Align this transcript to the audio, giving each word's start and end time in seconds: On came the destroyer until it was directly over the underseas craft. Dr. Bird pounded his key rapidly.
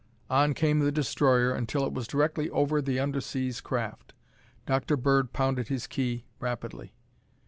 On 0.31 0.55
came 0.55 0.79
the 0.79 0.91
destroyer 0.91 1.53
until 1.53 1.85
it 1.85 1.93
was 1.93 2.07
directly 2.07 2.49
over 2.49 2.81
the 2.81 2.97
underseas 2.97 3.61
craft. 3.61 4.13
Dr. 4.65 4.97
Bird 4.97 5.31
pounded 5.31 5.67
his 5.67 5.85
key 5.85 6.25
rapidly. 6.39 6.95